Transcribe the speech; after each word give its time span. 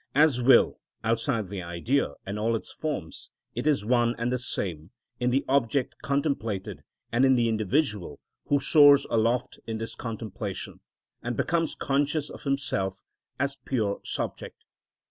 As 0.15 0.41
will, 0.41 0.79
outside 1.03 1.49
the 1.49 1.61
idea 1.61 2.13
and 2.25 2.39
all 2.39 2.55
its 2.55 2.71
forms, 2.71 3.29
it 3.53 3.67
is 3.67 3.85
one 3.85 4.15
and 4.17 4.31
the 4.31 4.39
same 4.39 4.89
in 5.19 5.29
the 5.29 5.45
object 5.47 5.93
contemplated 6.01 6.81
and 7.11 7.23
in 7.23 7.35
the 7.35 7.47
individual, 7.47 8.19
who 8.47 8.59
soars 8.59 9.05
aloft 9.11 9.59
in 9.67 9.77
this 9.77 9.93
contemplation, 9.93 10.79
and 11.21 11.37
becomes 11.37 11.75
conscious 11.75 12.31
of 12.31 12.45
himself 12.45 13.03
as 13.39 13.57
pure 13.57 13.99
subject. 14.03 14.63